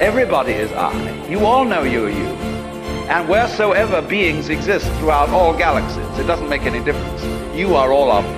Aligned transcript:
Everybody 0.00 0.52
is 0.52 0.70
I. 0.70 1.26
You 1.26 1.44
all 1.44 1.64
know 1.64 1.82
you're 1.82 2.08
you. 2.08 2.28
And 3.10 3.28
wheresoever 3.28 4.00
beings 4.00 4.48
exist 4.48 4.86
throughout 5.00 5.28
all 5.30 5.52
galaxies, 5.52 6.18
it 6.20 6.24
doesn't 6.24 6.48
make 6.48 6.62
any 6.62 6.78
difference. 6.84 7.24
You 7.56 7.74
are 7.74 7.90
all 7.90 8.12
of 8.12 8.22
them. 8.22 8.34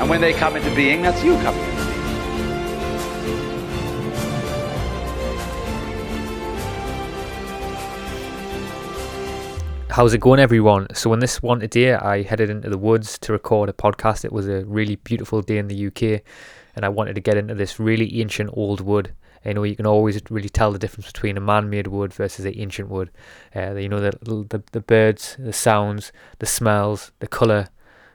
And 0.00 0.10
when 0.10 0.20
they 0.20 0.32
come 0.32 0.56
into 0.56 0.74
being, 0.74 1.02
that's 1.02 1.22
you 1.22 1.34
coming 1.36 1.62
into 1.62 1.76
being. 1.76 1.88
How's 9.88 10.14
it 10.14 10.18
going, 10.18 10.40
everyone? 10.40 10.88
So, 10.94 11.12
on 11.12 11.20
this 11.20 11.40
one 11.40 11.60
today, 11.60 11.94
I 11.94 12.22
headed 12.22 12.50
into 12.50 12.68
the 12.68 12.76
woods 12.76 13.20
to 13.20 13.30
record 13.30 13.68
a 13.68 13.72
podcast. 13.72 14.24
It 14.24 14.32
was 14.32 14.48
a 14.48 14.64
really 14.64 14.96
beautiful 14.96 15.42
day 15.42 15.58
in 15.58 15.68
the 15.68 15.86
UK, 15.86 16.22
and 16.74 16.84
I 16.84 16.88
wanted 16.88 17.14
to 17.14 17.20
get 17.20 17.36
into 17.36 17.54
this 17.54 17.78
really 17.78 18.20
ancient 18.20 18.50
old 18.52 18.80
wood. 18.80 19.14
You 19.44 19.54
know, 19.54 19.62
you 19.62 19.76
can 19.76 19.86
always 19.86 20.20
really 20.30 20.48
tell 20.48 20.72
the 20.72 20.78
difference 20.78 21.06
between 21.06 21.36
a 21.36 21.40
man-made 21.40 21.86
wood 21.86 22.12
versus 22.12 22.44
an 22.44 22.54
ancient 22.56 22.88
wood. 22.88 23.10
Uh, 23.54 23.74
you 23.74 23.88
know, 23.88 24.00
the, 24.00 24.18
the 24.22 24.62
the 24.72 24.80
birds, 24.80 25.36
the 25.38 25.52
sounds, 25.52 26.12
the 26.38 26.46
smells, 26.46 27.12
the 27.20 27.28
color, 27.28 27.68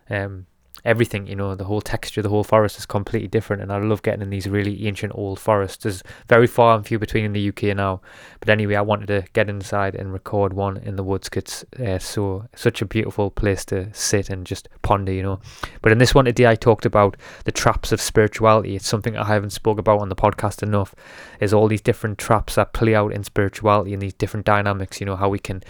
um, 0.10 0.46
everything. 0.86 1.28
You 1.28 1.36
know, 1.36 1.56
the 1.56 1.66
whole 1.66 1.82
texture, 1.82 2.22
the 2.22 2.30
whole 2.30 2.44
forest 2.44 2.78
is 2.78 2.86
completely 2.86 3.28
different, 3.28 3.62
and 3.62 3.72
I 3.72 3.78
love 3.78 4.02
getting 4.02 4.22
in 4.22 4.30
these 4.30 4.48
really 4.48 4.88
ancient 4.88 5.14
old 5.16 5.40
forests. 5.40 5.84
There's 5.84 6.04
very 6.28 6.48
far 6.48 6.76
and 6.76 6.86
few 6.86 7.00
between 7.00 7.26
in 7.26 7.34
the 7.34 7.50
UK 7.50 7.76
now, 7.76 8.02
but 8.40 8.50
anyway, 8.50 8.76
I 8.76 8.82
wanted 8.82 9.08
to 9.08 9.26
get 9.34 9.50
inside 9.50 9.96
and 9.96 10.14
record 10.14 10.54
one 10.54 10.78
in 10.78 10.96
the 10.96 11.04
woods. 11.04 11.30
It's 11.34 11.64
uh, 11.80 12.00
so 12.00 12.46
such 12.56 12.82
a 12.82 12.86
beautiful 12.86 13.32
place 13.32 13.66
to 13.66 13.94
sit 13.94 14.30
and 14.30 14.46
just 14.46 14.70
ponder. 14.82 15.12
You 15.12 15.24
know, 15.24 15.40
but 15.82 15.92
in 15.92 15.98
this 15.98 16.16
one 16.16 16.26
today, 16.26 16.48
I 16.48 16.56
talked 16.56 16.86
about 16.86 17.18
the 17.46 17.52
traps 17.52 17.92
of 17.92 18.02
spirituality. 18.02 18.76
It's 18.76 18.88
something 18.88 19.18
I 19.18 19.26
haven't 19.26 19.52
spoke 19.52 19.80
about 19.80 20.02
on 20.02 20.10
the 20.10 20.16
podcast 20.16 20.64
enough. 20.64 20.94
Is 21.40 21.54
all 21.54 21.68
these 21.68 21.82
different 21.82 22.18
traps 22.18 22.56
that 22.56 22.74
play 22.74 22.96
out 22.96 23.14
in 23.14 23.24
spirituality 23.24 23.94
and 23.94 24.02
these 24.02 24.14
different 24.14 24.46
dynamics. 24.46 25.00
You 25.00 25.06
know, 25.06 25.16
how 25.16 25.30
we 25.30 25.40
can 25.40 25.64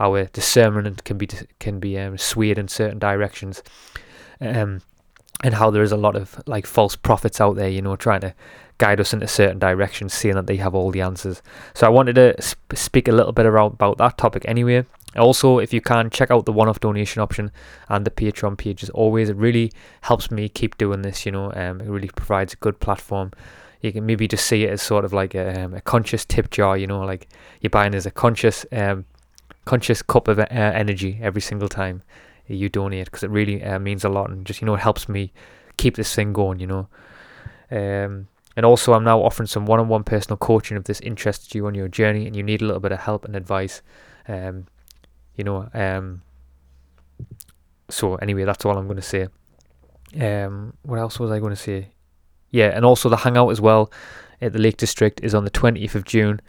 our 0.00 0.26
discernment 0.26 1.04
can 1.04 1.18
be 1.18 1.28
can 1.58 1.80
be 1.80 1.98
um, 1.98 2.16
swayed 2.16 2.58
in 2.58 2.68
certain 2.68 2.98
directions 2.98 3.62
um, 4.40 4.80
and 5.42 5.54
how 5.54 5.70
there 5.70 5.82
is 5.82 5.92
a 5.92 5.96
lot 5.96 6.16
of 6.16 6.40
like 6.46 6.66
false 6.66 6.96
prophets 6.96 7.40
out 7.40 7.56
there, 7.56 7.68
you 7.68 7.82
know, 7.82 7.96
trying 7.96 8.20
to 8.20 8.34
guide 8.78 9.00
us 9.00 9.12
into 9.12 9.28
certain 9.28 9.58
directions, 9.58 10.14
saying 10.14 10.36
that 10.36 10.46
they 10.46 10.56
have 10.56 10.74
all 10.74 10.90
the 10.90 11.00
answers. 11.00 11.42
So 11.74 11.86
I 11.86 11.90
wanted 11.90 12.14
to 12.14 12.40
sp- 12.42 12.74
speak 12.74 13.08
a 13.08 13.12
little 13.12 13.32
bit 13.32 13.46
around 13.46 13.74
about 13.74 13.98
that 13.98 14.18
topic 14.18 14.44
anyway. 14.46 14.84
Also, 15.16 15.58
if 15.58 15.72
you 15.72 15.80
can 15.80 16.10
check 16.10 16.30
out 16.30 16.44
the 16.44 16.52
one-off 16.52 16.80
donation 16.80 17.20
option 17.20 17.50
and 17.88 18.04
the 18.04 18.10
Patreon 18.10 18.56
page 18.58 18.82
as 18.82 18.90
always, 18.90 19.28
it 19.28 19.36
really 19.36 19.72
helps 20.02 20.30
me 20.30 20.48
keep 20.48 20.76
doing 20.78 21.02
this. 21.02 21.26
You 21.26 21.32
know, 21.32 21.52
um, 21.54 21.80
it 21.80 21.88
really 21.88 22.08
provides 22.08 22.52
a 22.52 22.56
good 22.56 22.78
platform. 22.78 23.32
You 23.80 23.92
can 23.92 24.06
maybe 24.06 24.28
just 24.28 24.46
see 24.46 24.64
it 24.64 24.70
as 24.70 24.82
sort 24.82 25.04
of 25.04 25.12
like 25.12 25.34
a, 25.34 25.64
um, 25.64 25.74
a 25.74 25.80
conscious 25.80 26.24
tip 26.24 26.50
jar. 26.50 26.76
You 26.76 26.86
know, 26.86 27.00
like 27.00 27.26
you're 27.60 27.70
buying 27.70 27.94
as 27.94 28.06
a 28.06 28.10
conscious, 28.10 28.66
um, 28.70 29.06
conscious 29.64 30.02
cup 30.02 30.28
of 30.28 30.38
uh, 30.38 30.46
energy 30.50 31.18
every 31.22 31.40
single 31.40 31.68
time 31.68 32.02
you 32.54 32.68
donate 32.68 33.06
because 33.06 33.22
it 33.22 33.30
really 33.30 33.62
uh, 33.62 33.78
means 33.78 34.04
a 34.04 34.08
lot 34.08 34.30
and 34.30 34.46
just 34.46 34.60
you 34.60 34.66
know 34.66 34.74
it 34.74 34.80
helps 34.80 35.08
me 35.08 35.32
keep 35.76 35.96
this 35.96 36.14
thing 36.14 36.32
going 36.32 36.58
you 36.58 36.66
know. 36.66 36.88
Um, 37.70 38.28
and 38.56 38.64
also 38.66 38.94
i'm 38.94 39.04
now 39.04 39.20
offering 39.20 39.46
some 39.46 39.66
one-on-one 39.66 40.04
personal 40.04 40.36
coaching 40.36 40.76
if 40.76 40.84
this 40.84 41.00
interests 41.00 41.54
you 41.54 41.66
on 41.66 41.74
your 41.74 41.86
journey 41.86 42.26
and 42.26 42.34
you 42.34 42.42
need 42.42 42.62
a 42.62 42.64
little 42.64 42.80
bit 42.80 42.92
of 42.92 42.98
help 42.98 43.24
and 43.24 43.36
advice 43.36 43.82
um, 44.26 44.66
you 45.36 45.44
know 45.44 45.68
um, 45.74 46.22
so 47.88 48.16
anyway 48.16 48.44
that's 48.44 48.64
all 48.64 48.76
i'm 48.76 48.86
going 48.86 48.96
to 48.96 49.02
say. 49.02 49.28
Um, 50.18 50.72
what 50.82 50.98
else 50.98 51.20
was 51.20 51.30
i 51.30 51.38
going 51.38 51.50
to 51.50 51.56
say? 51.56 51.90
Yeah 52.50 52.68
and 52.74 52.84
also 52.84 53.08
the 53.10 53.18
hangout 53.18 53.50
as 53.50 53.60
well 53.60 53.92
at 54.40 54.54
the 54.54 54.58
lake 54.58 54.78
district 54.78 55.20
is 55.22 55.34
on 55.34 55.44
the 55.44 55.50
20th 55.50 55.94
of 55.94 56.04
june 56.04 56.40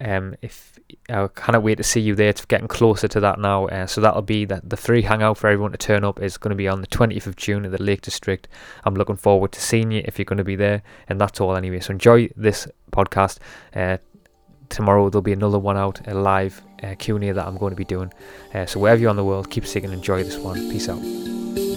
um, 0.00 0.34
if 0.42 0.78
I 1.08 1.28
cannot 1.28 1.62
wait 1.62 1.76
to 1.76 1.82
see 1.82 2.00
you 2.00 2.14
there. 2.14 2.28
It's 2.28 2.44
getting 2.44 2.68
closer 2.68 3.08
to 3.08 3.20
that 3.20 3.38
now. 3.38 3.66
Uh, 3.66 3.86
so 3.86 4.00
that'll 4.00 4.22
be 4.22 4.44
that 4.46 4.68
the 4.68 4.76
free 4.76 5.02
hangout 5.02 5.38
for 5.38 5.48
everyone 5.48 5.72
to 5.72 5.78
turn 5.78 6.04
up 6.04 6.20
is 6.20 6.36
going 6.36 6.50
to 6.50 6.56
be 6.56 6.68
on 6.68 6.80
the 6.80 6.86
20th 6.86 7.26
of 7.26 7.36
June 7.36 7.64
at 7.64 7.72
the 7.72 7.82
Lake 7.82 8.02
District. 8.02 8.48
I'm 8.84 8.94
looking 8.94 9.16
forward 9.16 9.52
to 9.52 9.60
seeing 9.60 9.90
you 9.90 10.02
if 10.04 10.18
you're 10.18 10.24
going 10.24 10.38
to 10.38 10.44
be 10.44 10.56
there. 10.56 10.82
And 11.08 11.20
that's 11.20 11.40
all 11.40 11.56
anyway. 11.56 11.80
So 11.80 11.92
enjoy 11.92 12.28
this 12.36 12.66
podcast. 12.92 13.38
Uh, 13.74 13.98
tomorrow 14.68 15.10
there'll 15.10 15.22
be 15.22 15.32
another 15.32 15.58
one 15.58 15.76
out, 15.76 16.06
a 16.06 16.14
live 16.14 16.62
uh, 16.82 16.94
Q&A 16.98 17.32
that 17.32 17.46
I'm 17.46 17.58
going 17.58 17.70
to 17.70 17.76
be 17.76 17.84
doing. 17.84 18.12
Uh, 18.54 18.66
so 18.66 18.80
wherever 18.80 19.00
you're 19.00 19.10
on 19.10 19.16
the 19.16 19.24
world, 19.24 19.50
keep 19.50 19.66
singing. 19.66 19.90
And 19.90 19.98
enjoy 19.98 20.22
this 20.22 20.38
one. 20.38 20.70
Peace 20.70 20.88
out. 20.88 21.69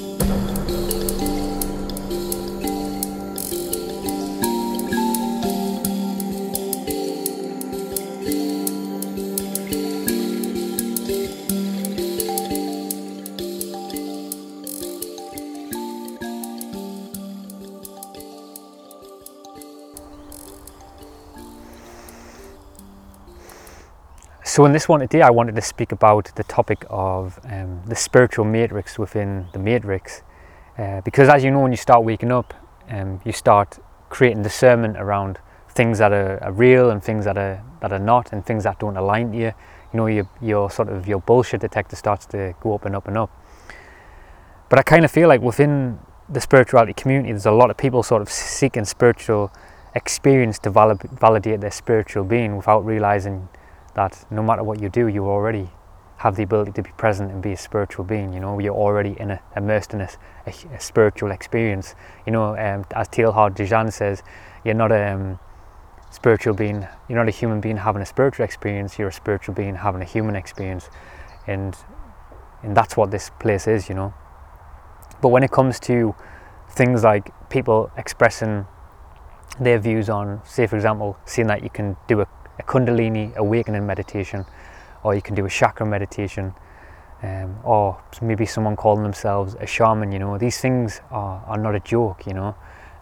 So, 24.54 24.66
in 24.66 24.72
this 24.72 24.88
one 24.88 25.00
today, 25.00 25.24
I 25.24 25.32
wanted 25.32 25.56
to 25.56 25.64
speak 25.64 25.92
about 25.92 26.32
the 26.36 26.44
topic 26.44 26.86
of 26.88 27.40
um, 27.46 27.82
the 27.88 27.96
spiritual 27.96 28.46
matrix 28.46 29.00
within 29.00 29.48
the 29.52 29.58
matrix. 29.58 30.22
Uh, 30.78 31.02
because, 31.02 31.28
as 31.28 31.44
you 31.44 31.50
know, 31.50 31.62
when 31.62 31.72
you 31.72 31.78
start 31.78 32.04
waking 32.04 32.32
up, 32.32 32.54
um, 32.88 33.20
you 33.26 33.32
start 33.32 33.80
creating 34.10 34.44
discernment 34.44 34.96
around 34.98 35.40
things 35.70 35.98
that 35.98 36.14
are, 36.14 36.38
are, 36.44 36.52
real 36.52 36.92
and 36.92 37.04
things 37.04 37.26
that 37.26 37.36
are 37.36 37.64
that 37.80 37.92
are 37.92 37.98
not, 37.98 38.32
and 38.32 38.46
things 38.46 38.64
that 38.66 38.78
don't 38.78 38.96
align 38.96 39.32
to 39.32 39.38
you. 39.40 39.54
You 39.92 39.98
know, 39.98 40.06
your 40.06 40.30
your 40.40 40.70
sort 40.70 40.90
of 40.90 41.08
your 41.08 41.22
bullshit 41.22 41.62
detector 41.62 41.96
starts 41.96 42.28
to 42.28 42.54
go 42.62 42.76
up 42.76 42.86
and 42.86 42.96
up 42.96 43.08
and 43.08 43.18
up. 43.18 43.32
But 44.70 44.78
I 44.78 44.84
kind 44.84 45.04
of 45.04 45.10
feel 45.10 45.30
like 45.30 45.42
within 45.42 45.98
the 46.30 46.40
spirituality 46.40 46.94
community, 46.94 47.32
there's 47.32 47.48
a 47.48 47.52
lot 47.52 47.72
of 47.72 47.78
people 47.78 48.04
sort 48.04 48.22
of 48.22 48.30
seeking 48.30 48.86
spiritual 48.86 49.52
experience 49.96 50.60
to 50.60 50.70
valid- 50.70 51.10
validate 51.20 51.62
their 51.62 51.72
spiritual 51.72 52.24
being 52.24 52.56
without 52.56 52.86
realizing 52.86 53.50
that 53.96 54.26
no 54.32 54.42
matter 54.44 54.64
what 54.64 54.82
you 54.82 54.90
do, 54.90 55.08
you 55.08 55.28
already 55.28 55.70
have 56.18 56.36
the 56.36 56.44
ability 56.44 56.72
to 56.72 56.82
be 56.82 56.90
present 56.92 57.32
and 57.32 57.42
be 57.42 57.52
a 57.52 57.58
spiritual 57.58 58.06
being. 58.06 58.34
You 58.34 58.40
know, 58.40 58.60
you're 58.60 58.74
already 58.74 59.16
in 59.20 59.32
a, 59.32 59.42
immersed 59.56 59.94
in 59.94 60.02
a, 60.02 60.10
a, 60.48 60.54
a 60.74 60.80
spiritual 60.80 61.32
experience. 61.32 61.96
You 62.26 62.32
know, 62.32 62.58
um, 62.58 62.86
as 62.96 63.10
Teilhard 63.10 63.56
de 63.56 63.68
Chardin 63.68 63.92
says, 63.92 64.24
you're 64.64 64.74
not 64.74 64.92
a 64.92 65.14
um, 65.14 65.40
spiritual 66.12 66.54
being. 66.54 66.88
You're 67.10 67.20
not 67.20 67.28
a 67.28 67.32
human 67.32 67.60
being 67.60 67.78
having 67.78 68.02
a 68.02 68.06
spiritual 68.06 68.46
experience. 68.46 68.98
You're 68.98 69.10
a 69.10 69.14
spiritual 69.14 69.54
being 69.54 69.76
having 69.76 70.02
a 70.02 70.06
human 70.06 70.36
experience, 70.36 70.90
and 71.48 71.76
and 72.62 72.78
that's 72.78 72.96
what 72.96 73.12
this 73.12 73.30
place 73.40 73.68
is. 73.68 73.90
You 73.90 73.96
know. 73.96 74.14
But 75.22 75.30
when 75.30 75.44
it 75.44 75.52
comes 75.52 75.80
to 75.82 76.16
things 76.70 77.04
like 77.04 77.32
people 77.50 77.92
expressing 77.98 78.66
their 79.60 79.78
views 79.78 80.10
on, 80.10 80.42
say, 80.46 80.68
for 80.68 80.76
example, 80.76 81.18
seeing 81.26 81.48
that 81.48 81.64
you 81.64 81.70
can 81.70 81.98
do 82.08 82.22
a 82.22 82.28
a 82.60 82.64
Kundalini 82.64 83.36
awakening 83.36 83.86
meditation, 83.86 84.46
or 85.04 85.16
you 85.16 85.22
can 85.22 85.36
do 85.36 85.46
a 85.46 85.50
chakra 85.50 85.86
meditation, 85.86 86.54
um, 87.22 87.58
or 87.64 88.02
maybe 88.22 88.46
someone 88.46 88.76
calling 88.76 89.04
themselves 89.04 89.56
a 89.60 89.66
shaman. 89.66 90.12
You 90.12 90.20
know, 90.20 90.38
these 90.38 90.60
things 90.60 91.02
are, 91.12 91.44
are 91.48 91.58
not 91.58 91.76
a 91.76 91.80
joke. 91.80 92.28
You 92.28 92.34
know, 92.34 92.56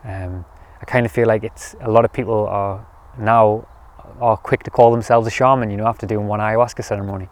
um, 0.04 0.46
I 0.82 0.86
kind 0.86 1.06
of 1.06 1.12
feel 1.12 1.28
like 1.28 1.44
it's 1.44 1.76
a 1.82 1.90
lot 1.90 2.06
of 2.06 2.14
people 2.14 2.48
are 2.48 2.86
now 3.18 3.68
are 4.20 4.38
quick 4.38 4.64
to 4.64 4.72
call 4.72 4.92
themselves 4.92 5.28
a 5.28 5.32
shaman. 5.32 5.70
You 5.72 5.78
know, 5.78 5.88
after 5.88 6.06
doing 6.06 6.28
one 6.28 6.40
ayahuasca 6.40 6.84
ceremony, 6.84 7.30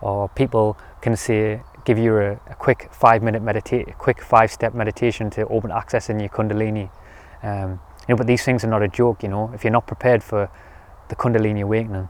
or 0.00 0.28
people 0.30 0.78
can 1.00 1.16
say 1.16 1.62
give 1.84 1.98
you 1.98 2.16
a, 2.18 2.32
a 2.32 2.54
quick 2.58 2.88
five 2.92 3.22
minute 3.22 3.42
meditate, 3.42 3.96
quick 3.98 4.22
five 4.22 4.50
step 4.50 4.74
meditation 4.74 5.30
to 5.30 5.46
open 5.48 5.70
access 5.70 6.10
in 6.10 6.20
your 6.20 6.28
Kundalini. 6.28 6.90
Um, 7.42 7.80
you 8.08 8.14
know, 8.14 8.16
but 8.16 8.26
these 8.26 8.44
things 8.44 8.64
are 8.64 8.68
not 8.68 8.82
a 8.82 8.88
joke. 8.88 9.22
You 9.22 9.28
know, 9.28 9.50
if 9.54 9.64
you're 9.64 9.72
not 9.72 9.86
prepared 9.86 10.22
for 10.22 10.50
the 11.10 11.16
Kundalini 11.16 11.62
awakening, 11.62 12.08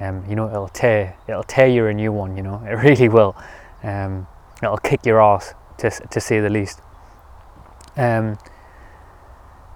um, 0.00 0.24
you 0.28 0.36
know, 0.36 0.48
it'll 0.48 0.68
tear, 0.68 1.16
it'll 1.26 1.42
tear 1.42 1.66
you 1.66 1.86
a 1.86 1.94
new 1.94 2.12
one, 2.12 2.36
you 2.36 2.42
know, 2.42 2.62
it 2.66 2.74
really 2.74 3.08
will. 3.08 3.36
Um, 3.82 4.26
it'll 4.62 4.78
kick 4.78 5.06
your 5.06 5.22
ass, 5.22 5.54
to, 5.78 5.90
to 5.90 6.20
say 6.20 6.40
the 6.40 6.50
least. 6.50 6.80
Um, 7.96 8.38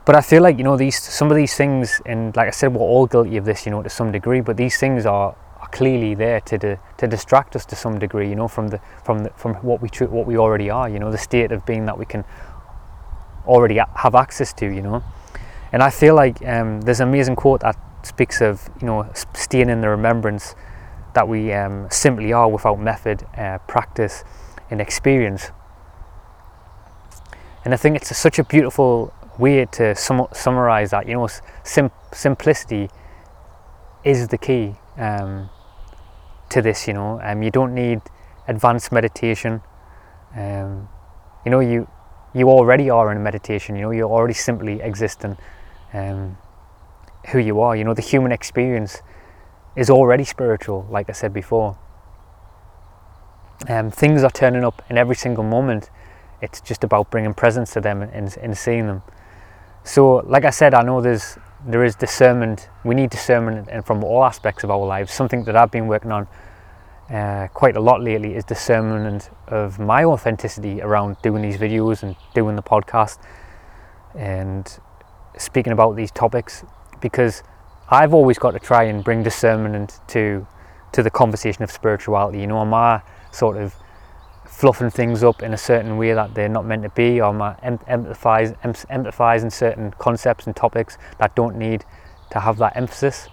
but 0.05 0.15
I 0.15 0.21
feel 0.21 0.43
like, 0.43 0.59
you 0.59 0.65
know, 0.65 0.77
these, 0.77 1.03
some 1.03 1.31
of 1.31 1.37
these 1.37 1.57
things, 1.57 2.03
and 2.05 2.37
like 2.37 2.49
I 2.49 2.51
said, 2.51 2.75
we're 2.75 2.83
all 2.83 3.07
guilty 3.07 3.39
of 3.39 3.47
this, 3.47 3.65
you 3.65 3.73
know, 3.73 3.83
to 3.83 3.89
some 3.89 4.13
degree, 4.13 4.43
but 4.43 4.59
these 4.59 4.77
things 4.79 5.07
are, 5.07 5.35
clearly 5.75 6.15
there 6.15 6.41
to 6.41 6.57
di- 6.57 6.79
to 6.97 7.07
distract 7.07 7.57
us 7.57 7.67
to 7.67 7.75
some 7.75 7.99
degree, 7.99 8.29
you 8.29 8.37
know, 8.37 8.49
from 8.49 8.69
the 8.69 8.81
from 9.05 9.25
the, 9.25 9.31
from 9.31 9.55
what 9.57 9.83
we 9.83 9.89
tr- 9.89 10.05
what 10.05 10.27
we 10.27 10.37
already 10.39 10.71
are, 10.71 10.89
you 10.89 10.99
know, 10.99 11.11
the 11.11 11.19
state 11.19 11.51
of 11.53 11.67
being 11.67 11.85
that 11.87 11.99
we 11.99 12.07
can 12.07 12.25
already 13.47 13.81
have 13.97 14.15
access 14.15 14.53
to, 14.53 14.67
you 14.67 14.83
know. 14.83 15.03
And 15.73 15.83
I 15.83 15.91
feel 15.91 16.15
like 16.15 16.37
um, 16.47 16.81
there's 16.83 17.01
an 17.01 17.09
amazing 17.09 17.35
quote 17.35 17.61
that 17.61 17.77
speaks 18.07 18.41
of 18.41 18.69
you 18.81 18.87
know 18.87 19.11
staying 19.35 19.69
in 19.69 19.81
the 19.81 19.89
remembrance 19.89 20.55
that 21.15 21.29
we 21.29 21.53
um, 21.53 21.89
simply 21.91 22.33
are 22.33 22.49
without 22.49 22.79
method, 22.79 23.25
uh, 23.37 23.59
practice, 23.67 24.25
and 24.71 24.81
experience. 24.81 25.51
And 27.65 27.73
I 27.73 27.77
think 27.77 27.97
it's 27.97 28.15
such 28.17 28.39
a 28.39 28.45
beautiful 28.45 29.13
way 29.39 29.65
to 29.65 29.95
sum- 29.95 30.29
summarize 30.33 30.91
that. 30.91 31.09
You 31.09 31.15
know, 31.15 31.29
sim- 31.63 31.91
simplicity 32.13 32.91
is 34.05 34.29
the 34.29 34.39
key 34.39 34.75
um, 34.99 35.49
to 36.51 36.61
this. 36.61 36.87
You 36.87 36.95
know, 36.95 37.21
um, 37.23 37.43
you 37.43 37.51
don't 37.51 37.75
need 37.75 38.03
advanced 38.49 38.93
meditation. 38.93 39.63
Um, 40.37 40.89
you 41.45 41.51
know, 41.51 41.61
you 41.61 41.89
you 42.35 42.51
already 42.51 42.91
are 42.91 43.13
in 43.13 43.23
meditation. 43.23 43.77
You 43.77 43.83
know, 43.83 43.91
you're 43.93 44.11
already 44.11 44.35
simply 44.35 44.81
existing. 44.81 45.39
Um, 45.93 46.37
who 47.31 47.39
you 47.39 47.61
are. 47.61 47.77
You 47.77 47.85
know, 47.85 47.95
the 47.95 48.03
human 48.03 48.33
experience 48.33 49.03
is 49.77 49.91
already 49.91 50.25
spiritual, 50.25 50.87
like 50.91 51.09
I 51.09 51.13
said 51.13 51.33
before. 51.33 51.79
Um, 53.69 53.91
things 53.91 54.23
are 54.23 54.31
turning 54.31 54.65
up 54.65 54.83
in 54.91 54.99
every 54.99 55.17
single 55.17 55.45
moment. 55.45 55.91
It's 56.43 56.61
just 56.61 56.85
about 56.85 57.11
bringing 57.11 57.35
presence 57.35 57.73
to 57.75 57.81
them 57.81 58.03
and, 58.03 58.37
and 58.37 58.57
seeing 58.57 58.87
them. 58.87 59.03
So, 59.85 60.17
like 60.27 60.45
I 60.45 60.51
said, 60.51 60.75
I 60.75 60.83
know 60.83 61.01
there's 61.01 61.39
there 61.67 61.83
is 61.83 61.95
discernment. 61.95 62.69
We 62.85 62.95
need 62.95 63.11
discernment, 63.11 63.69
and 63.71 63.87
from 63.87 64.05
all 64.05 64.25
aspects 64.25 64.65
of 64.65 64.71
our 64.71 64.85
lives. 64.85 65.13
Something 65.13 65.45
that 65.45 65.57
I've 65.57 65.71
been 65.71 65.87
working 65.87 66.13
on 66.13 66.29
uh, 67.11 67.49
quite 67.53 67.77
a 67.77 67.81
lot 67.81 68.03
lately 68.03 68.35
is 68.35 68.45
discernment 68.45 69.31
of 69.49 69.79
my 69.79 70.05
authenticity 70.05 70.81
around 70.81 71.17
doing 71.23 71.43
these 71.43 71.57
videos 71.57 72.03
and 72.03 72.17
doing 72.35 72.57
the 72.57 72.63
podcast 72.63 73.19
and 74.15 74.79
speaking 75.37 75.73
about 75.73 75.97
these 75.97 76.11
topics 76.11 76.65
because 77.05 77.43
I've 77.91 78.15
always 78.15 78.39
got 78.39 78.53
to 78.53 78.59
try 78.59 78.85
and 78.85 79.05
bring 79.05 79.23
discernment 79.23 80.01
to 80.09 80.47
to 80.93 81.03
the 81.03 81.11
conversation 81.11 81.63
of 81.63 81.71
spirituality. 81.71 82.41
You 82.41 82.47
know, 82.47 82.63
am 82.63 82.73
I 82.73 83.03
sort 83.31 83.59
of 83.59 83.75
fluffing 84.47 84.89
things 84.89 85.23
up 85.23 85.43
in 85.43 85.53
a 85.53 85.59
certain 85.59 85.99
way 85.99 86.15
that 86.15 86.35
they're 86.35 86.49
not 86.49 86.65
meant 86.65 86.83
to 86.85 86.89
be, 86.89 87.21
or 87.21 87.29
am 87.29 87.43
I 87.43 87.57
empathizing 87.63 89.53
certain 89.53 89.91
concepts 89.99 90.47
and 90.47 90.57
topics 90.57 90.97
that 91.19 91.37
don't 91.37 91.57
need 91.57 91.85
to 92.31 92.41
have 92.41 92.57
that 92.57 92.75
emphasis? 92.75 93.29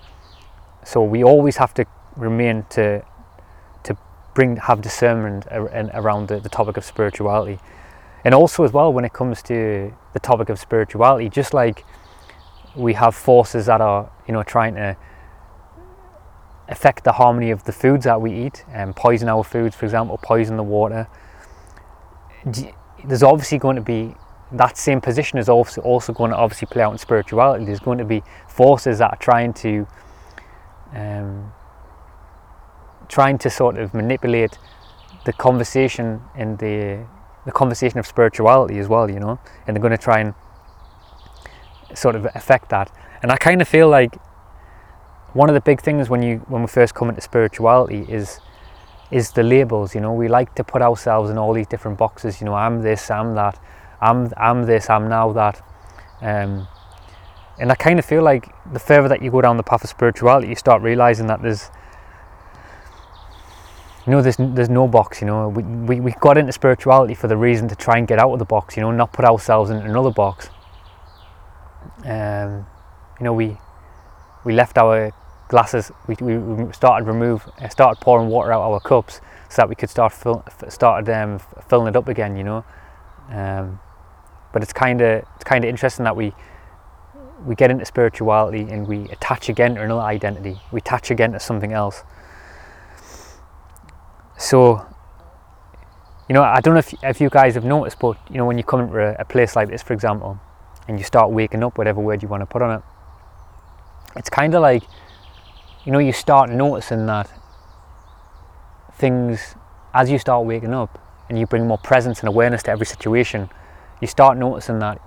So 0.83 1.01
we 1.01 1.23
always 1.23 1.56
have 1.56 1.73
to 1.75 1.85
remain 2.18 2.65
to 2.71 3.06
to 3.83 3.97
bring 4.35 4.57
have 4.57 4.81
discernment 4.81 5.47
ar- 5.50 5.69
around 5.94 6.27
the, 6.27 6.41
the 6.41 6.50
topic 6.50 6.75
of 6.75 6.83
spirituality, 6.83 7.59
and 8.25 8.35
also 8.35 8.65
as 8.65 8.73
well 8.73 8.91
when 8.91 9.06
it 9.06 9.13
comes 9.13 9.41
to 9.44 9.94
the 10.12 10.19
topic 10.19 10.50
of 10.50 10.59
spirituality, 10.59 11.29
just 11.29 11.53
like 11.53 11.85
we 12.75 12.94
have 12.94 13.15
forces 13.15 13.65
that 13.65 13.81
are 13.81 14.12
you 14.27 14.33
know 14.33 14.44
trying 14.44 14.75
to 14.75 14.97
affect 16.69 17.03
the 17.03 17.12
harmony 17.12 17.51
of 17.51 17.63
the 17.65 17.71
foods 17.71 18.06
that 18.06 18.21
we 18.21 18.33
eat 18.33 18.63
and 18.71 18.95
poison 18.95 19.27
our 19.27 19.44
foods 19.44 19.75
for 19.75 19.85
example 19.85 20.18
poison 20.18 20.57
the 20.57 20.63
water. 20.63 21.07
There's 23.03 23.23
obviously 23.23 23.57
going 23.57 23.75
to 23.75 23.81
be 23.81 24.15
that 24.53 24.77
same 24.77 25.01
position 25.01 25.39
is 25.39 25.50
also 25.50 25.81
also 25.81 26.13
going 26.13 26.31
to 26.31 26.38
obviously 26.38 26.68
play 26.68 26.83
out 26.83 26.91
in 26.91 26.97
spirituality. 26.97 27.65
There's 27.65 27.79
going 27.79 27.97
to 28.00 28.06
be 28.06 28.21
forces 28.47 29.00
that 29.00 29.13
are 29.13 29.18
trying 29.18 29.53
to 29.53 29.88
um, 30.94 31.53
trying 33.07 33.38
to 33.39 33.50
sort 33.50 33.77
of 33.77 33.94
manipulate 33.94 34.57
the 35.25 35.33
conversation 35.33 36.21
and 36.35 36.57
the 36.59 37.06
the 37.45 37.51
conversation 37.51 38.00
of 38.00 38.06
spirituality 38.06 38.77
as 38.77 38.88
well 38.88 39.09
you 39.09 39.19
know 39.19 39.39
and 39.65 39.75
they're 39.75 39.81
going 39.81 39.91
to 39.91 39.97
try 39.97 40.19
and 40.19 40.33
sort 41.98 42.16
of 42.16 42.26
affect 42.36 42.70
that. 42.70 42.92
And 43.22 43.32
I 43.32 43.38
kind 43.38 43.62
of 43.62 43.68
feel 43.68 43.88
like 43.88 44.16
one 45.34 45.50
of 45.50 45.56
the 45.56 45.62
big 45.62 45.82
things 45.82 46.10
when 46.10 46.22
you 46.22 46.38
when 46.48 46.62
we 46.62 46.68
first 46.68 46.94
come 46.94 47.10
into 47.10 47.22
spirituality 47.22 48.06
is 48.10 48.40
is 49.12 49.32
the 49.32 49.44
labels. 49.44 49.96
You 49.96 50.02
know, 50.02 50.14
we 50.14 50.28
like 50.28 50.56
to 50.56 50.64
put 50.64 50.82
ourselves 50.82 51.30
in 51.30 51.38
all 51.38 51.54
these 51.54 51.68
different 51.68 51.98
boxes. 51.98 52.42
You 52.42 52.46
know, 52.46 52.56
I'm 52.56 52.82
this, 52.82 53.10
I'm 53.12 53.36
that, 53.36 53.60
I'm 54.02 54.32
I'm 54.38 54.64
this, 54.66 54.90
I'm 54.90 55.08
now 55.08 55.32
that. 55.34 55.62
Um, 56.22 56.68
and 57.60 57.72
I 57.72 57.76
kind 57.76 58.00
of 58.00 58.06
feel 58.06 58.24
like 58.24 58.54
the 58.74 58.80
further 58.80 59.08
that 59.08 59.22
you 59.22 59.30
go 59.32 59.42
down 59.42 59.58
the 59.58 59.64
path 59.64 59.84
of 59.84 59.90
spirituality, 59.90 60.48
you 60.48 60.56
start 60.56 60.82
realizing 60.82 61.28
that 61.28 61.42
there's 61.42 61.70
you 64.06 64.12
know 64.12 64.22
there's 64.22 64.38
there's 64.38 64.70
no 64.70 64.88
box 64.88 65.22
you 65.22 65.28
know 65.28 65.50
we, 65.50 65.62
we, 65.62 66.00
we 66.00 66.12
got 66.20 66.38
into 66.38 66.52
spirituality 66.52 67.14
for 67.14 67.28
the 67.28 67.38
reason 67.38 67.68
to 67.68 67.76
try 67.76 67.98
and 67.98 68.08
get 68.08 68.18
out 68.18 68.34
of 68.34 68.40
the 68.40 68.46
box 68.46 68.76
you 68.76 68.82
know 68.82 68.92
not 68.92 69.14
put 69.14 69.26
ourselves 69.26 69.70
in 69.70 69.78
another 69.78 70.10
box 70.10 70.50
um, 72.06 72.66
you 73.19 73.25
know, 73.25 73.33
we 73.33 73.57
we 74.44 74.54
left 74.54 74.78
our 74.78 75.12
glasses. 75.48 75.92
We, 76.07 76.16
we 76.16 76.74
started 76.74 77.06
remove 77.06 77.48
uh, 77.60 77.69
started 77.69 78.01
pouring 78.01 78.30
water 78.30 78.51
out 78.51 78.62
our 78.62 78.80
cups 78.80 79.22
so 79.50 79.62
that 79.62 79.69
we 79.69 79.75
could 79.75 79.89
start 79.89 80.13
fill, 80.13 80.44
started 80.69 81.12
um, 81.12 81.39
filling 81.69 81.88
it 81.88 81.95
up 81.95 82.07
again. 82.07 82.36
You 82.36 82.44
know, 82.44 82.66
um, 83.30 83.80
but 84.54 84.63
it's 84.63 84.74
kind 84.74 85.01
of 85.01 85.24
it's 85.36 85.44
kind 85.44 85.63
of 85.63 85.69
interesting 85.69 86.06
that 86.06 86.16
we 86.16 86.33
we 87.45 87.56
get 87.56 87.72
into 87.72 87.86
spirituality 87.86 88.62
and 88.62 88.88
we 88.88 89.10
attach 89.10 89.50
again 89.50 89.75
to 89.75 89.81
another 89.81 90.01
identity. 90.01 90.60
We 90.72 90.80
attach 90.80 91.12
again 91.12 91.31
to 91.33 91.39
something 91.39 91.74
else. 91.74 92.04
So, 94.38 94.86
you 96.28 96.33
know, 96.33 96.44
I 96.44 96.62
don't 96.62 96.74
know 96.74 96.80
if, 96.80 96.94
if 97.04 97.22
you 97.22 97.30
guys 97.30 97.54
have 97.56 97.66
noticed, 97.66 98.00
but 98.00 98.18
you 98.30 98.38
know, 98.38 98.45
when 98.45 98.57
you 98.57 98.63
come 98.63 98.81
into 98.81 99.00
a, 99.00 99.22
a 99.22 99.25
place 99.25 99.56
like 99.56 99.69
this, 99.69 99.83
for 99.83 99.94
example, 99.94 100.39
and 100.92 101.00
you 101.00 101.06
start 101.06 101.32
waking 101.32 101.64
up, 101.64 101.78
whatever 101.78 102.02
word 102.02 102.22
you 102.22 102.28
want 102.28 102.42
to 102.42 102.46
put 102.46 102.62
on 102.62 102.80
it, 102.80 102.84
it's 104.18 104.30
kind 104.30 104.54
of 104.54 104.62
like, 104.62 104.84
you 105.86 105.92
know, 105.94 106.00
you 106.00 106.12
start 106.12 106.50
noticing 106.50 107.06
that 107.06 107.32
things, 108.96 109.56
as 109.94 110.12
you 110.12 110.20
start 110.20 110.46
waking 110.46 110.74
up 110.74 111.00
and 111.30 111.40
you 111.40 111.48
bring 111.48 111.66
more 111.66 111.78
presence 111.78 112.20
and 112.20 112.28
awareness 112.28 112.64
to 112.64 112.72
every 112.72 112.86
situation, 112.86 113.50
you 114.02 114.08
start 114.08 114.38
noticing 114.38 114.80
that 114.80 115.02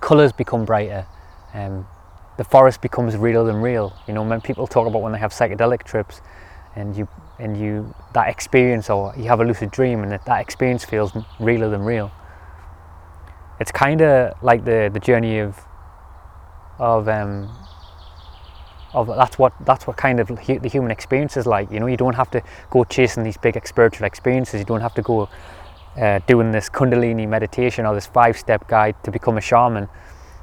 colours 0.00 0.32
become 0.32 0.64
brighter, 0.64 1.06
um, 1.52 1.86
the 2.38 2.44
forest 2.44 2.80
becomes 2.80 3.14
realer 3.14 3.44
than 3.44 3.60
real. 3.60 3.94
You 4.08 4.14
know, 4.14 4.22
when 4.22 4.40
people 4.40 4.66
talk 4.66 4.86
about 4.86 5.02
when 5.02 5.12
they 5.12 5.18
have 5.18 5.32
psychedelic 5.32 5.82
trips, 5.82 6.22
and 6.76 6.96
you 6.96 7.06
and 7.38 7.60
you 7.60 7.94
that 8.14 8.28
experience, 8.28 8.88
or 8.88 9.12
you 9.18 9.24
have 9.24 9.40
a 9.40 9.44
lucid 9.44 9.70
dream, 9.70 10.02
and 10.02 10.12
that, 10.12 10.24
that 10.24 10.40
experience 10.40 10.82
feels 10.82 11.12
realer 11.38 11.68
than 11.68 11.82
real 11.82 12.10
it's 13.60 13.70
kind 13.70 14.00
of 14.00 14.42
like 14.42 14.64
the 14.64 14.90
the 14.92 15.00
journey 15.00 15.38
of 15.38 15.58
of 16.78 17.08
um 17.08 17.48
of 18.94 19.06
that's 19.06 19.38
what 19.38 19.52
that's 19.64 19.86
what 19.86 19.96
kind 19.96 20.18
of 20.18 20.28
hu- 20.30 20.58
the 20.58 20.68
human 20.68 20.90
experience 20.90 21.36
is 21.36 21.46
like 21.46 21.70
you 21.70 21.78
know? 21.78 21.86
You 21.86 21.96
don't 21.96 22.16
have 22.16 22.30
to 22.32 22.42
go 22.70 22.84
chasing 22.84 23.22
these 23.22 23.36
big 23.36 23.64
spiritual 23.66 24.06
experiences. 24.06 24.58
You 24.58 24.64
don't 24.64 24.80
have 24.80 24.94
to 24.94 25.02
go 25.02 25.28
uh, 26.00 26.20
doing 26.26 26.50
this 26.50 26.68
kundalini 26.68 27.28
meditation 27.28 27.86
or 27.86 27.94
this 27.94 28.06
five 28.06 28.36
step 28.38 28.66
guide 28.66 28.96
to 29.04 29.10
become 29.10 29.36
a 29.36 29.40
shaman 29.40 29.88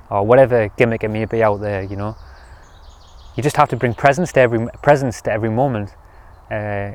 or 0.10 0.26
whatever 0.26 0.70
gimmick 0.78 1.04
it 1.04 1.10
may 1.10 1.26
be 1.26 1.44
out 1.44 1.60
there 1.60 1.84
you 1.84 1.96
know? 1.96 2.16
You 3.36 3.44
just 3.44 3.58
have 3.58 3.70
to 3.70 3.76
bring 3.76 3.94
presence 3.94 4.32
to 4.34 4.40
every 4.40 4.68
presence 4.82 5.22
to 5.24 5.32
every 5.32 5.50
moment. 5.50 5.94
Uh, 6.50 6.92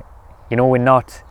you 0.51 0.57
know 0.57 0.67
we're 0.67 0.79
not 0.79 1.23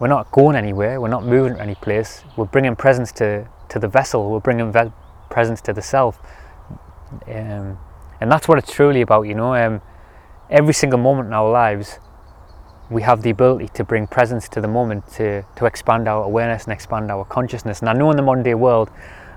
we're 0.00 0.08
not 0.08 0.30
going 0.32 0.56
anywhere. 0.56 1.00
We're 1.00 1.08
not 1.08 1.24
moving 1.24 1.54
to 1.54 1.62
any 1.62 1.74
place. 1.74 2.24
We're 2.36 2.46
bringing 2.46 2.76
presence 2.76 3.12
to 3.12 3.48
to 3.68 3.78
the 3.78 3.88
vessel. 3.88 4.30
We're 4.30 4.40
bringing 4.40 4.72
ve- 4.72 4.92
presence 5.30 5.60
to 5.62 5.72
the 5.72 5.82
self. 5.82 6.20
Um, 7.26 7.78
and 8.20 8.30
that's 8.30 8.48
what 8.48 8.58
it's 8.58 8.72
truly 8.72 9.00
about 9.00 9.22
you 9.22 9.34
know. 9.34 9.54
Um, 9.54 9.80
every 10.50 10.74
single 10.74 10.98
moment 10.98 11.28
in 11.28 11.32
our 11.34 11.50
lives 11.50 11.98
we 12.90 13.02
have 13.02 13.22
the 13.22 13.30
ability 13.30 13.68
to 13.74 13.82
bring 13.82 14.06
presence 14.06 14.48
to 14.48 14.60
the 14.60 14.68
moment 14.68 15.06
to 15.08 15.42
to 15.56 15.64
expand 15.64 16.06
our 16.06 16.24
awareness 16.24 16.64
and 16.64 16.72
expand 16.72 17.10
our 17.10 17.24
consciousness. 17.24 17.80
And 17.80 17.88
i 17.88 17.92
know 17.92 18.10
in 18.10 18.16
the 18.16 18.22
modern 18.22 18.44
day 18.44 18.54
world 18.54 18.90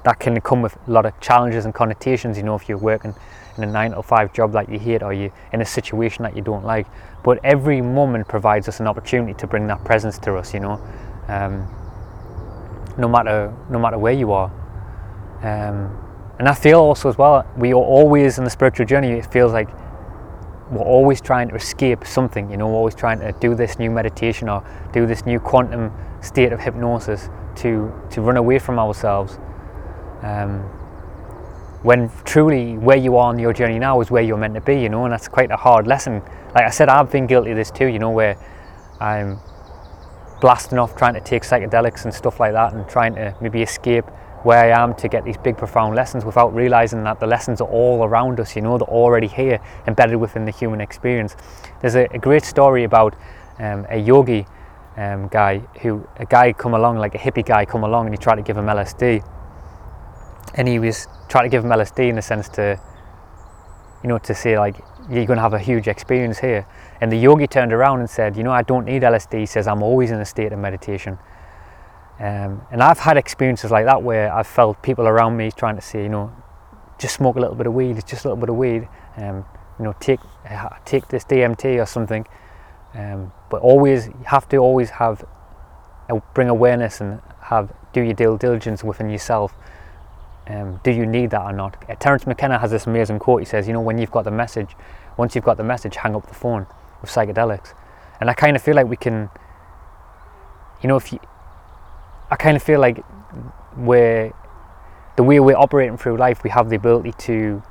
that 0.03 0.19
can 0.19 0.39
come 0.41 0.61
with 0.61 0.77
a 0.87 0.91
lot 0.91 1.05
of 1.05 1.19
challenges 1.21 1.65
and 1.65 1.73
connotations 1.73 2.37
you 2.37 2.43
know 2.43 2.55
if 2.55 2.67
you're 2.67 2.77
working 2.77 3.15
in 3.57 3.63
a 3.63 3.67
nine 3.67 3.91
to 3.91 4.03
five 4.03 4.33
job 4.33 4.51
that 4.53 4.69
you 4.69 4.79
hate 4.79 5.03
or 5.03 5.13
you're 5.13 5.31
in 5.53 5.61
a 5.61 5.65
situation 5.65 6.23
that 6.23 6.35
you 6.35 6.41
don't 6.41 6.63
like. 6.63 6.87
But 7.23 7.39
every 7.43 7.81
moment 7.81 8.27
provides 8.27 8.67
us 8.67 8.79
an 8.79 8.87
opportunity 8.87 9.33
to 9.35 9.47
bring 9.47 9.67
that 9.67 9.83
presence 9.83 10.17
to 10.19 10.35
us 10.35 10.53
you 10.53 10.59
know? 10.59 10.81
Um, 11.27 11.67
no 12.97 13.07
matter 13.07 13.53
no 13.69 13.79
matter 13.79 13.97
where 13.97 14.13
you 14.13 14.31
are. 14.31 14.51
Um, 15.43 16.03
and 16.39 16.47
I 16.47 16.53
feel 16.53 16.79
also 16.79 17.09
as 17.09 17.17
well 17.17 17.45
we 17.57 17.71
are 17.71 17.75
always 17.75 18.37
in 18.37 18.43
the 18.43 18.49
spiritual 18.49 18.85
journey 18.85 19.09
it 19.09 19.31
feels 19.31 19.53
like 19.53 19.69
we're 20.71 20.81
always 20.81 21.21
trying 21.21 21.47
to 21.49 21.55
escape 21.55 22.05
something 22.05 22.49
you 22.51 22.57
know? 22.57 22.67
We're 22.67 22.75
always 22.75 22.95
trying 22.95 23.19
to 23.19 23.33
do 23.39 23.55
this 23.55 23.79
new 23.79 23.91
meditation 23.91 24.49
or 24.49 24.63
do 24.93 25.05
this 25.05 25.25
new 25.25 25.39
quantum 25.39 25.91
state 26.21 26.51
of 26.51 26.59
hypnosis 26.59 27.29
to 27.57 27.93
to 28.11 28.21
run 28.21 28.37
away 28.37 28.59
from 28.59 28.79
ourselves. 28.79 29.39
Um, 30.21 30.69
when 31.87 32.11
truly 32.25 32.77
where 32.77 32.97
you 32.97 33.15
are 33.15 33.29
on 33.29 33.39
your 33.39 33.53
journey 33.53 33.79
now 33.79 34.01
is 34.01 34.11
where 34.11 34.21
you're 34.21 34.35
meant 34.35 34.53
to 34.53 34.59
be, 34.59 34.77
you 34.77 34.89
know, 34.89 35.05
and 35.05 35.13
that's 35.13 35.29
quite 35.29 35.49
a 35.51 35.55
hard 35.55 35.87
lesson. 35.87 36.21
Like 36.53 36.65
I 36.65 36.69
said, 36.69 36.89
I've 36.89 37.09
been 37.09 37.27
guilty 37.27 37.51
of 37.51 37.55
this 37.55 37.71
too, 37.71 37.85
you 37.85 37.97
know, 37.97 38.09
where 38.09 38.37
I'm 38.99 39.39
blasting 40.41 40.79
off 40.79 40.97
trying 40.97 41.13
to 41.13 41.21
take 41.21 41.43
psychedelics 41.43 42.03
and 42.03 42.13
stuff 42.13 42.41
like 42.41 42.51
that 42.51 42.73
and 42.73 42.85
trying 42.89 43.15
to 43.15 43.33
maybe 43.39 43.61
escape 43.61 44.03
where 44.43 44.65
I 44.65 44.83
am 44.83 44.95
to 44.95 45.07
get 45.07 45.23
these 45.23 45.37
big 45.37 45.57
profound 45.57 45.95
lessons 45.95 46.25
without 46.25 46.53
realizing 46.53 47.05
that 47.05 47.21
the 47.21 47.25
lessons 47.25 47.61
are 47.61 47.69
all 47.69 48.03
around 48.03 48.41
us, 48.41 48.53
you 48.53 48.61
know, 48.61 48.77
they're 48.77 48.85
already 48.89 49.27
here, 49.27 49.61
embedded 49.87 50.17
within 50.17 50.43
the 50.43 50.51
human 50.51 50.81
experience. 50.81 51.37
There's 51.79 51.95
a, 51.95 52.13
a 52.13 52.19
great 52.19 52.43
story 52.43 52.83
about 52.83 53.15
um, 53.59 53.85
a 53.89 53.97
yogi 53.97 54.45
um, 54.97 55.29
guy 55.29 55.59
who, 55.81 56.05
a 56.17 56.25
guy 56.25 56.51
come 56.51 56.73
along, 56.73 56.97
like 56.97 57.15
a 57.15 57.17
hippie 57.17 57.45
guy 57.45 57.63
come 57.63 57.85
along 57.85 58.07
and 58.07 58.13
he 58.13 58.17
tried 58.17 58.35
to 58.35 58.41
give 58.41 58.57
him 58.57 58.65
LSD. 58.65 59.23
And 60.55 60.67
he 60.67 60.79
was 60.79 61.07
trying 61.29 61.45
to 61.45 61.49
give 61.49 61.63
him 61.63 61.71
LSD 61.71 62.09
in 62.09 62.15
the 62.15 62.21
sense 62.21 62.49
to, 62.49 62.79
you 64.03 64.09
know, 64.09 64.17
to 64.19 64.33
say 64.33 64.57
like, 64.57 64.77
you're 65.09 65.25
going 65.25 65.37
to 65.37 65.43
have 65.43 65.53
a 65.53 65.59
huge 65.59 65.87
experience 65.87 66.39
here. 66.39 66.67
And 66.99 67.11
the 67.11 67.17
yogi 67.17 67.47
turned 67.47 67.71
around 67.71 67.99
and 67.99 68.09
said, 68.09 68.35
you 68.35 68.43
know, 68.43 68.51
I 68.51 68.61
don't 68.61 68.85
need 68.85 69.03
LSD. 69.03 69.39
He 69.39 69.45
says, 69.45 69.67
I'm 69.67 69.81
always 69.81 70.11
in 70.11 70.19
a 70.19 70.25
state 70.25 70.51
of 70.51 70.59
meditation. 70.59 71.17
Um, 72.19 72.65
and 72.71 72.81
I've 72.81 72.99
had 72.99 73.15
experiences 73.15 73.71
like 73.71 73.85
that 73.85 74.01
where 74.01 74.33
I've 74.33 74.47
felt 74.47 74.81
people 74.81 75.07
around 75.07 75.37
me 75.37 75.51
trying 75.51 75.75
to 75.75 75.81
say, 75.81 76.03
you 76.03 76.09
know, 76.09 76.33
just 76.97 77.15
smoke 77.15 77.35
a 77.35 77.39
little 77.39 77.55
bit 77.55 77.67
of 77.67 77.73
weed, 77.73 77.97
it's 77.97 78.09
just 78.09 78.25
a 78.25 78.29
little 78.29 78.39
bit 78.39 78.49
of 78.49 78.55
weed, 78.55 78.87
um, 79.17 79.45
you 79.77 79.85
know, 79.85 79.93
take 79.99 80.19
take 80.85 81.07
this 81.09 81.23
DMT 81.25 81.81
or 81.81 81.85
something. 81.85 82.25
Um, 82.95 83.31
but 83.51 83.61
always, 83.61 84.07
you 84.07 84.23
have 84.25 84.49
to 84.49 84.57
always 84.57 84.89
have, 84.89 85.23
uh, 86.09 86.19
bring 86.33 86.49
awareness 86.49 87.01
and 87.01 87.21
have 87.41 87.71
do 87.93 88.01
your 88.01 88.13
due 88.13 88.37
diligence 88.39 88.83
within 88.83 89.09
yourself. 89.11 89.53
Um, 90.49 90.79
do 90.83 90.91
you 90.91 91.05
need 91.05 91.31
that 91.31 91.41
or 91.41 91.53
not? 91.53 91.83
Uh, 91.89 91.95
Terence 91.95 92.25
McKenna 92.25 92.57
has 92.57 92.71
this 92.71 92.87
amazing 92.87 93.19
quote. 93.19 93.41
He 93.41 93.45
says, 93.45 93.67
you 93.67 93.73
know, 93.73 93.81
when 93.81 93.97
you've 93.97 94.11
got 94.11 94.23
the 94.23 94.31
message, 94.31 94.75
once 95.17 95.35
you've 95.35 95.43
got 95.43 95.57
the 95.57 95.63
message, 95.63 95.97
hang 95.97 96.15
up 96.15 96.27
the 96.27 96.33
phone 96.33 96.67
with 97.01 97.09
psychedelics. 97.09 97.73
And 98.19 98.29
I 98.29 98.33
kind 98.33 98.55
of 98.55 98.61
feel 98.61 98.75
like 98.75 98.87
we 98.87 98.97
can, 98.97 99.29
you 100.81 100.87
know, 100.87 100.95
if 100.95 101.11
you 101.11 101.19
I 102.29 102.35
kind 102.35 102.57
of 102.57 102.63
feel 102.63 102.79
like 102.79 103.03
we're 103.77 104.33
the 105.15 105.23
way 105.23 105.39
we're 105.39 105.57
operating 105.57 105.97
through 105.97 106.17
life, 106.17 106.43
we 106.43 106.49
have 106.49 106.69
the 106.69 106.75
ability 106.75 107.13
to 107.19 107.63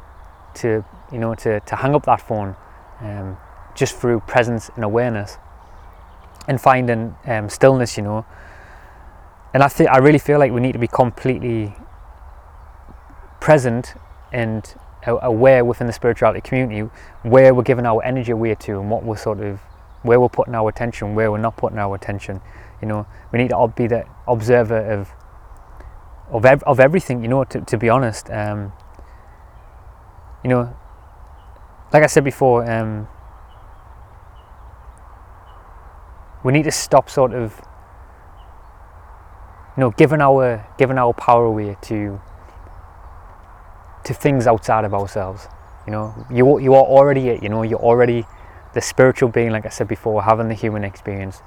to 0.54 0.84
you 1.12 1.18
know 1.18 1.34
to, 1.34 1.60
to 1.60 1.76
hang 1.76 1.94
up 1.94 2.04
that 2.06 2.20
phone 2.20 2.56
um, 3.00 3.36
just 3.74 3.96
through 3.96 4.20
presence 4.20 4.70
and 4.74 4.84
awareness 4.84 5.36
and 6.48 6.60
finding 6.60 7.14
um, 7.26 7.48
stillness, 7.48 7.96
you 7.96 8.02
know. 8.02 8.24
And 9.52 9.62
I 9.62 9.68
think 9.68 9.90
I 9.90 9.98
really 9.98 10.18
feel 10.18 10.38
like 10.38 10.52
we 10.52 10.60
need 10.60 10.72
to 10.72 10.78
be 10.78 10.88
completely 10.88 11.74
present 13.40 13.94
and 14.32 14.74
aware 15.06 15.64
within 15.64 15.86
the 15.86 15.92
spirituality 15.92 16.40
community 16.40 16.90
where 17.22 17.54
we're 17.54 17.62
giving 17.62 17.86
our 17.86 18.02
energy 18.04 18.32
away 18.32 18.54
to 18.56 18.80
and 18.80 18.90
what 18.90 19.04
we're 19.04 19.16
sort 19.16 19.40
of 19.40 19.60
where 20.02 20.20
we're 20.20 20.28
putting 20.28 20.54
our 20.54 20.68
attention, 20.68 21.14
where 21.14 21.30
we're 21.30 21.38
not 21.38 21.56
putting 21.56 21.78
our 21.78 21.94
attention. 21.94 22.40
You 22.80 22.88
know, 22.88 23.06
we 23.32 23.38
need 23.38 23.50
to 23.50 23.72
be 23.74 23.86
the 23.86 24.06
observer 24.26 24.78
of 24.78 25.10
of 26.30 26.44
ev- 26.44 26.62
of 26.64 26.80
everything. 26.80 27.22
You 27.22 27.28
know, 27.28 27.44
to 27.44 27.60
to 27.60 27.76
be 27.78 27.88
honest, 27.88 28.30
um, 28.30 28.72
you 30.42 30.50
know, 30.50 30.76
like 31.92 32.02
I 32.02 32.06
said 32.06 32.24
before, 32.24 32.68
um, 32.70 33.08
we 36.44 36.52
need 36.52 36.64
to 36.64 36.72
stop 36.72 37.10
sort 37.10 37.32
of 37.32 37.60
you 39.76 39.80
know 39.80 39.90
giving 39.90 40.20
our 40.20 40.66
giving 40.78 40.98
our 40.98 41.12
power 41.12 41.44
away 41.44 41.76
to 41.82 42.20
to 44.06 44.14
things 44.14 44.46
outside 44.46 44.84
of 44.84 44.94
ourselves. 44.94 45.48
You 45.86 45.92
know, 45.92 46.26
you 46.30 46.58
you 46.58 46.74
are 46.74 46.84
already 46.84 47.28
it. 47.28 47.42
You 47.42 47.48
know, 47.48 47.62
you're 47.62 47.86
already 47.90 48.24
the 48.74 48.80
spiritual 48.80 49.28
being, 49.28 49.52
like 49.52 49.66
I 49.66 49.70
said 49.70 49.88
before, 49.88 50.22
having 50.22 50.48
the 50.48 50.54
human 50.54 50.84
experience. 50.84 51.42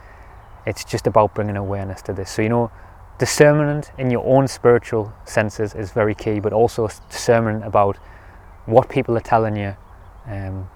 It's 0.65 0.83
just 0.83 1.07
about 1.07 1.33
bringing 1.35 1.57
awareness 1.57 2.01
to 2.03 2.13
this. 2.13 2.29
So, 2.31 2.41
you 2.41 2.49
know, 2.49 2.71
discernment 3.17 3.91
in 3.97 4.11
your 4.11 4.25
own 4.25 4.47
spiritual 4.47 5.13
senses 5.25 5.73
is 5.73 5.91
very 5.91 6.15
key, 6.15 6.39
but 6.39 6.53
also 6.53 6.89
discernment 7.09 7.65
about 7.65 7.97
what 8.65 8.89
people 8.89 9.17
are 9.17 9.21
telling 9.21 9.55
you 9.55 9.75
um, 10.27 10.69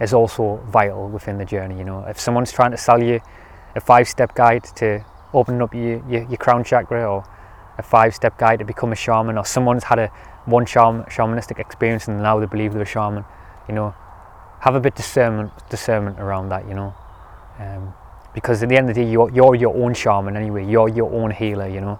is 0.00 0.12
also 0.12 0.56
vital 0.68 1.08
within 1.08 1.38
the 1.38 1.44
journey. 1.44 1.76
You 1.78 1.84
know, 1.84 2.04
if 2.06 2.20
someone's 2.20 2.52
trying 2.52 2.70
to 2.72 2.76
sell 2.76 3.02
you 3.02 3.20
a 3.74 3.80
five-step 3.80 4.34
guide 4.34 4.64
to 4.76 5.04
opening 5.32 5.62
up 5.62 5.74
your, 5.74 6.02
your, 6.08 6.22
your 6.28 6.38
crown 6.38 6.64
chakra, 6.64 7.04
or 7.04 7.24
a 7.78 7.82
five-step 7.82 8.38
guide 8.38 8.58
to 8.58 8.64
become 8.64 8.92
a 8.92 8.96
shaman, 8.96 9.36
or 9.38 9.44
someone's 9.44 9.84
had 9.84 9.98
a 9.98 10.10
one 10.46 10.66
shaman, 10.66 11.04
shamanistic 11.04 11.58
experience 11.58 12.08
and 12.08 12.22
now 12.22 12.40
they 12.40 12.46
believe 12.46 12.72
they're 12.72 12.82
a 12.82 12.86
shaman, 12.86 13.24
you 13.68 13.74
know, 13.74 13.94
have 14.60 14.74
a 14.74 14.80
bit 14.80 14.94
discernment 14.94 15.52
discernment 15.68 16.18
around 16.18 16.48
that. 16.48 16.66
You 16.68 16.74
know. 16.74 16.94
Um, 17.58 17.94
because 18.36 18.62
at 18.62 18.68
the 18.68 18.76
end 18.76 18.90
of 18.90 18.94
the 18.94 19.02
day, 19.02 19.10
you're, 19.10 19.30
you're 19.30 19.54
your 19.54 19.74
own 19.74 19.94
shaman 19.94 20.36
anyway. 20.36 20.62
You're 20.66 20.90
your 20.90 21.10
own 21.10 21.30
healer, 21.30 21.66
you 21.66 21.80
know. 21.80 21.98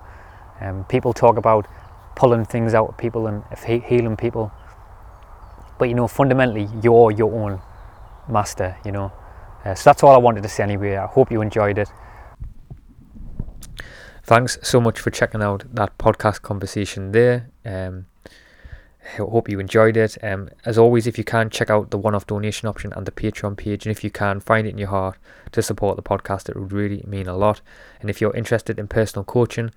Um, 0.61 0.85
people 0.85 1.15
talk 1.15 1.39
about 1.39 1.67
pulling 2.15 2.45
things 2.45 2.75
out 2.75 2.91
of 2.91 2.99
people 2.99 3.27
and 3.27 3.43
healing 3.67 4.19
people, 4.19 4.53
but 5.79 5.89
you 5.89 5.95
know, 5.95 6.07
fundamentally, 6.07 6.69
you're 6.83 7.11
your 7.11 7.33
own 7.33 7.63
master, 8.29 8.77
you 8.85 8.93
know. 8.93 9.11
Uh, 9.65 9.75
so 9.75 9.89
that's 9.89 10.03
all 10.03 10.15
I 10.15 10.19
wanted 10.19 10.43
to 10.43 10.49
say 10.51 10.63
anyway. 10.63 10.97
I 10.97 11.07
hope 11.07 11.33
you 11.33 11.41
enjoyed 11.41 11.79
it. 11.79 11.89
Thanks 14.23 14.59
so 14.63 14.79
much 14.79 15.01
for 15.01 15.09
checking 15.09 15.43
out 15.43 15.65
that 15.73 15.97
podcast 15.97 16.43
conversation 16.43 17.13
there. 17.13 17.49
Um, 17.65 18.07
hope 19.17 19.49
you 19.49 19.61
enjoyed 19.61 19.97
it. 19.97 20.17
Um, 20.23 20.49
as 20.65 20.79
always, 20.79 21.07
if 21.07 21.19
you 21.19 21.25
can, 21.25 21.51
check 21.51 21.71
out 21.71 21.91
the 21.91 21.99
one 21.99 22.15
off 22.15 22.27
donation 22.27 22.69
option 22.69 22.93
and 22.93 23.07
the 23.07 23.13
Patreon 23.13 23.57
page. 23.57 23.87
And 23.87 23.91
if 23.91 24.03
you 24.03 24.11
can, 24.11 24.41
find 24.41 24.67
it 24.67 24.71
in 24.71 24.79
your 24.79 24.89
heart 24.89 25.19
to 25.53 25.63
support 25.63 25.97
the 25.97 26.03
podcast. 26.03 26.49
It 26.49 26.57
would 26.57 26.73
really 26.73 27.05
mean 27.07 27.27
a 27.27 27.37
lot. 27.37 27.61
And 28.01 28.11
if 28.11 28.21
you're 28.21 28.35
interested 28.35 28.79
in 28.79 28.89
personal 28.89 29.25
coaching, 29.25 29.71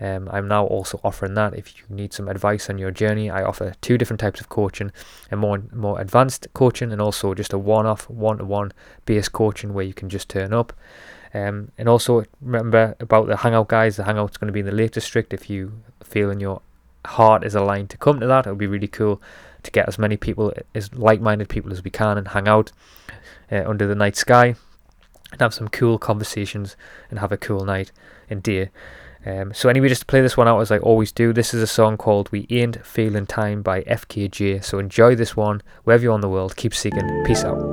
um, 0.00 0.28
I'm 0.32 0.48
now 0.48 0.66
also 0.66 1.00
offering 1.04 1.34
that. 1.34 1.54
If 1.54 1.76
you 1.76 1.84
need 1.88 2.12
some 2.12 2.28
advice 2.28 2.68
on 2.68 2.78
your 2.78 2.90
journey, 2.90 3.30
I 3.30 3.44
offer 3.44 3.74
two 3.80 3.96
different 3.96 4.20
types 4.20 4.40
of 4.40 4.48
coaching 4.48 4.90
a 5.30 5.36
more, 5.36 5.62
more 5.72 6.00
advanced 6.00 6.48
coaching 6.54 6.90
and 6.90 7.00
also 7.00 7.34
just 7.34 7.52
a 7.52 7.58
one 7.58 7.86
off, 7.86 8.10
one 8.10 8.38
to 8.38 8.44
one 8.44 8.72
base 9.06 9.28
coaching 9.28 9.74
where 9.74 9.84
you 9.84 9.94
can 9.94 10.08
just 10.08 10.28
turn 10.28 10.52
up. 10.52 10.72
Um, 11.34 11.70
and 11.78 11.88
also 11.88 12.24
remember 12.40 12.96
about 13.00 13.28
the 13.28 13.38
Hangout 13.38 13.68
guys. 13.68 13.96
The 13.96 14.04
Hangout's 14.04 14.36
going 14.36 14.48
to 14.48 14.52
be 14.52 14.60
in 14.60 14.66
the 14.66 14.72
Lake 14.72 14.90
District 14.90 15.32
if 15.32 15.48
you 15.48 15.82
feel 16.02 16.30
in 16.30 16.40
your 16.40 16.60
heart 17.06 17.44
is 17.44 17.54
aligned 17.54 17.90
to 17.90 17.96
come 17.96 18.20
to 18.20 18.26
that. 18.26 18.46
It 18.46 18.50
would 18.50 18.58
be 18.58 18.66
really 18.66 18.88
cool 18.88 19.20
to 19.62 19.70
get 19.70 19.88
as 19.88 19.98
many 19.98 20.16
people, 20.16 20.52
as 20.74 20.92
like-minded 20.94 21.48
people 21.48 21.72
as 21.72 21.84
we 21.84 21.90
can, 21.90 22.18
and 22.18 22.28
hang 22.28 22.48
out 22.48 22.72
uh, 23.50 23.62
under 23.66 23.86
the 23.86 23.94
night 23.94 24.16
sky 24.16 24.56
and 25.32 25.40
have 25.40 25.54
some 25.54 25.68
cool 25.68 25.98
conversations 25.98 26.76
and 27.10 27.18
have 27.18 27.32
a 27.32 27.36
cool 27.36 27.64
night 27.64 27.90
and 28.28 28.42
day. 28.42 28.70
Um, 29.24 29.54
so 29.54 29.68
anyway, 29.68 29.88
just 29.88 30.02
to 30.02 30.06
play 30.06 30.20
this 30.20 30.36
one 30.36 30.48
out 30.48 30.60
as 30.60 30.70
I 30.70 30.78
always 30.78 31.12
do, 31.12 31.32
this 31.32 31.54
is 31.54 31.62
a 31.62 31.66
song 31.66 31.96
called 31.96 32.30
"We 32.32 32.46
Ain't 32.50 32.84
Feeling 32.84 33.26
Time" 33.26 33.62
by 33.62 33.82
FKJ. 33.82 34.64
So 34.64 34.78
enjoy 34.78 35.14
this 35.14 35.36
one 35.36 35.62
wherever 35.84 36.02
you're 36.02 36.12
on 36.12 36.22
the 36.22 36.28
world. 36.28 36.56
Keep 36.56 36.74
seeking. 36.74 37.24
Peace 37.24 37.44
out. 37.44 37.71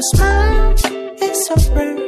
smile 0.00 0.74
is 1.20 1.46
so 1.46 1.56
over. 1.56 2.07